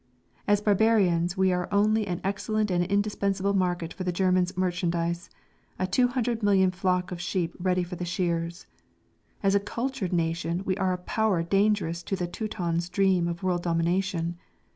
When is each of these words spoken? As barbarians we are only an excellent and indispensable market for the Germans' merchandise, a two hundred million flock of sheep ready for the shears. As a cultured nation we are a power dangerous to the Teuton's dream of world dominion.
As 0.47 0.61
barbarians 0.61 1.37
we 1.37 1.53
are 1.53 1.69
only 1.71 2.07
an 2.07 2.21
excellent 2.23 2.71
and 2.71 2.83
indispensable 2.83 3.53
market 3.53 3.93
for 3.93 4.03
the 4.03 4.11
Germans' 4.11 4.57
merchandise, 4.57 5.29
a 5.77 5.85
two 5.85 6.07
hundred 6.07 6.41
million 6.41 6.71
flock 6.71 7.11
of 7.11 7.21
sheep 7.21 7.53
ready 7.59 7.83
for 7.83 7.95
the 7.97 8.03
shears. 8.03 8.65
As 9.43 9.53
a 9.53 9.59
cultured 9.59 10.11
nation 10.11 10.63
we 10.65 10.75
are 10.77 10.93
a 10.93 10.97
power 10.97 11.43
dangerous 11.43 12.01
to 12.01 12.15
the 12.15 12.25
Teuton's 12.25 12.89
dream 12.89 13.27
of 13.27 13.43
world 13.43 13.61
dominion. 13.61 14.39